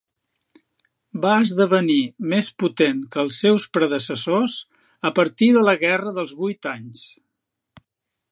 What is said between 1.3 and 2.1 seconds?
esdevenir